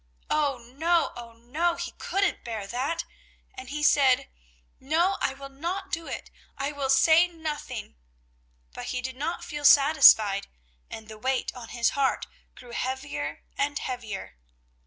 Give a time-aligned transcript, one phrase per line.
[0.31, 1.11] Oh, no!
[1.15, 1.75] Oh, no!
[1.75, 3.05] he couldn't bear that,
[3.53, 4.31] and he said:
[4.79, 6.31] "No, I will not do it!
[6.57, 7.97] I will say nothing!"
[8.73, 10.47] But he did not feel satisfied,
[10.89, 12.25] and the weight on his heart
[12.55, 14.39] grew heavier and heavier.